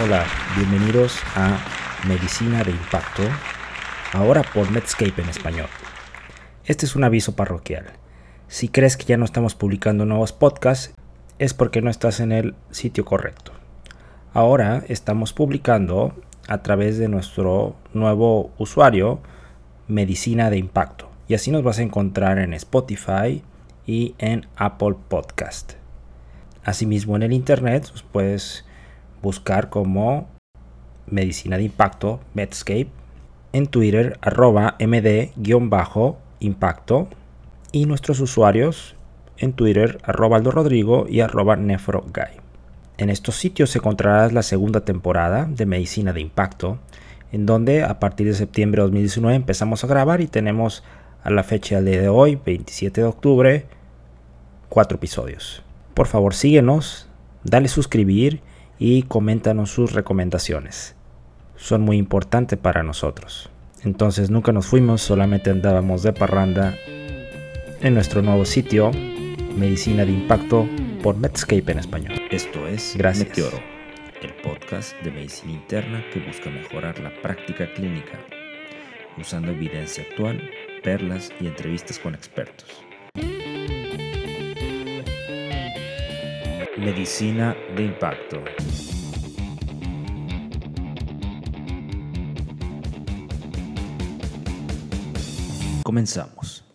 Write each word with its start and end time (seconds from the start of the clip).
Hola, 0.00 0.24
bienvenidos 0.56 1.18
a 1.34 1.58
Medicina 2.06 2.62
de 2.62 2.70
Impacto, 2.70 3.22
ahora 4.12 4.44
por 4.44 4.70
Medscape 4.70 5.20
en 5.20 5.28
español. 5.28 5.66
Este 6.64 6.86
es 6.86 6.94
un 6.94 7.02
aviso 7.02 7.34
parroquial. 7.34 7.86
Si 8.46 8.68
crees 8.68 8.96
que 8.96 9.06
ya 9.06 9.16
no 9.16 9.24
estamos 9.24 9.56
publicando 9.56 10.04
nuevos 10.04 10.32
podcasts, 10.32 10.94
es 11.40 11.52
porque 11.52 11.82
no 11.82 11.90
estás 11.90 12.20
en 12.20 12.30
el 12.30 12.54
sitio 12.70 13.04
correcto. 13.04 13.50
Ahora 14.34 14.84
estamos 14.86 15.32
publicando 15.32 16.14
a 16.46 16.62
través 16.62 16.98
de 16.98 17.08
nuestro 17.08 17.74
nuevo 17.92 18.52
usuario 18.56 19.18
Medicina 19.88 20.48
de 20.48 20.58
Impacto. 20.58 21.10
Y 21.26 21.34
así 21.34 21.50
nos 21.50 21.64
vas 21.64 21.80
a 21.80 21.82
encontrar 21.82 22.38
en 22.38 22.54
Spotify 22.54 23.42
y 23.84 24.14
en 24.18 24.46
Apple 24.54 24.94
Podcast. 25.08 25.72
Asimismo 26.62 27.16
en 27.16 27.24
el 27.24 27.32
Internet 27.32 27.90
puedes 28.12 28.67
buscar 29.22 29.68
como 29.70 30.28
Medicina 31.06 31.56
de 31.56 31.64
Impacto, 31.64 32.20
Medscape, 32.34 32.90
en 33.52 33.66
Twitter 33.66 34.18
arroba 34.20 34.76
md-impacto 34.78 36.18
y 37.72 37.86
nuestros 37.86 38.20
usuarios 38.20 38.94
en 39.38 39.52
Twitter 39.52 39.98
arroba 40.02 40.36
Aldo 40.36 40.50
Rodrigo 40.50 41.06
y 41.08 41.20
arroba 41.20 41.56
nefroguy. 41.56 42.40
En 42.98 43.10
estos 43.10 43.36
sitios 43.36 43.74
encontrarás 43.76 44.32
la 44.32 44.42
segunda 44.42 44.84
temporada 44.84 45.46
de 45.48 45.66
Medicina 45.66 46.12
de 46.12 46.20
Impacto, 46.20 46.78
en 47.30 47.46
donde 47.46 47.84
a 47.84 48.00
partir 48.00 48.26
de 48.26 48.34
septiembre 48.34 48.80
de 48.80 48.86
2019 48.86 49.36
empezamos 49.36 49.84
a 49.84 49.86
grabar 49.86 50.20
y 50.20 50.26
tenemos 50.26 50.82
a 51.22 51.30
la 51.30 51.44
fecha 51.44 51.80
de 51.80 52.08
hoy, 52.08 52.40
27 52.44 53.00
de 53.00 53.06
octubre, 53.06 53.66
cuatro 54.68 54.96
episodios. 54.96 55.62
Por 55.94 56.06
favor 56.06 56.34
síguenos, 56.34 57.08
dale 57.44 57.68
suscribir 57.68 58.40
y 58.78 59.02
coméntanos 59.02 59.70
sus 59.70 59.92
recomendaciones. 59.92 60.94
Son 61.56 61.82
muy 61.82 61.96
importantes 61.96 62.58
para 62.58 62.82
nosotros. 62.82 63.50
Entonces 63.84 64.30
nunca 64.30 64.52
nos 64.52 64.66
fuimos, 64.66 65.02
solamente 65.02 65.50
andábamos 65.50 66.02
de 66.02 66.12
parranda 66.12 66.74
en 67.80 67.94
nuestro 67.94 68.22
nuevo 68.22 68.44
sitio, 68.44 68.90
Medicina 69.56 70.04
de 70.04 70.12
Impacto, 70.12 70.68
por 71.02 71.16
Medscape 71.16 71.72
en 71.72 71.78
español. 71.78 72.14
Esto 72.30 72.66
es 72.66 72.94
Gracias. 72.96 73.28
Meteoro, 73.28 73.58
el 74.22 74.34
podcast 74.42 75.00
de 75.02 75.10
medicina 75.10 75.52
interna 75.52 76.04
que 76.12 76.20
busca 76.20 76.50
mejorar 76.50 76.98
la 77.00 77.10
práctica 77.22 77.72
clínica, 77.74 78.18
usando 79.16 79.52
evidencia 79.52 80.04
actual, 80.10 80.40
perlas 80.82 81.30
y 81.40 81.46
entrevistas 81.46 81.98
con 81.98 82.14
expertos. 82.14 82.87
Medicina 86.78 87.56
de 87.76 87.84
impacto. 87.86 88.40
Comenzamos. 95.82 96.67